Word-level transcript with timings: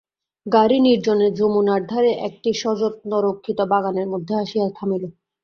গাড়ি 0.45 0.77
নির্জনে 0.79 1.27
যমুনার 1.39 1.81
ধারে 1.87 2.11
একটি 2.27 2.49
সযত্নরক্ষিত 2.61 3.59
বাগানের 3.71 4.07
মধ্যে 4.13 4.33
আসিয়া 4.43 4.67
থামিল। 4.77 5.03